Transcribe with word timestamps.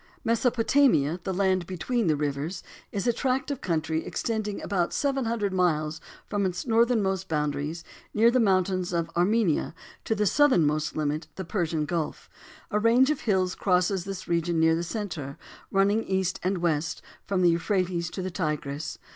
Mesopotamia, 0.23 1.19
"The 1.23 1.31
land 1.31 1.67
between 1.67 2.07
the 2.07 2.15
rivers," 2.15 2.63
is 2.91 3.05
a 3.05 3.13
tract 3.13 3.51
of 3.51 3.61
country 3.61 4.03
extending 4.03 4.59
about 4.59 4.93
seven 4.93 5.25
hundred 5.25 5.53
miles 5.53 6.01
from 6.25 6.43
its 6.43 6.65
northernmost 6.65 7.27
boundaries, 7.29 7.83
near 8.11 8.31
the 8.31 8.39
mountains 8.39 8.93
of 8.93 9.11
Armenia, 9.15 9.75
to 10.05 10.15
the 10.15 10.25
southernmost 10.25 10.95
limit, 10.97 11.27
the 11.35 11.45
Persian 11.45 11.85
Gulf. 11.85 12.31
A 12.71 12.79
range 12.79 13.11
of 13.11 13.21
hills 13.21 13.53
crosses 13.53 14.03
this 14.05 14.27
region 14.27 14.59
near 14.59 14.73
the 14.73 14.81
center, 14.81 15.37
running 15.69 16.03
east 16.05 16.39
and 16.43 16.57
west, 16.57 17.03
from 17.27 17.43
the 17.43 17.49
Euphrates 17.51 18.09
to 18.09 18.23
the 18.23 18.31
Tigris. 18.31 18.97